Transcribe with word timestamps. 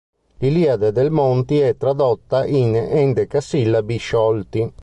L"'Iliade" 0.39 0.91
del 0.91 1.11
Monti 1.11 1.59
è 1.59 1.77
tradotta 1.77 2.43
in 2.43 2.75
endecasillabi 2.75 3.97
sciolti. 3.97 4.73